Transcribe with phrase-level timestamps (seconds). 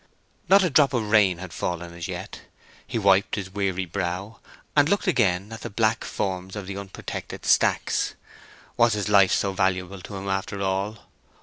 [0.49, 2.41] Not a drop of rain had fallen as yet.
[2.87, 4.39] He wiped his weary brow,
[4.75, 8.15] and looked again at the black forms of the unprotected stacks.
[8.77, 11.05] Was his life so valuable to him after all?